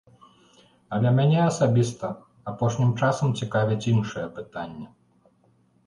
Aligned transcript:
Але 0.97 1.09
мяне 1.19 1.39
асабіста 1.49 2.11
апошнім 2.55 2.91
часам 3.05 3.39
цікавяць 3.43 3.81
іншыя 3.97 4.27
пытанні. 4.43 4.87